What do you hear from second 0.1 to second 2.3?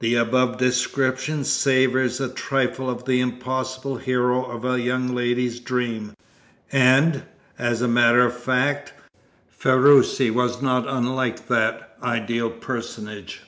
above description savours a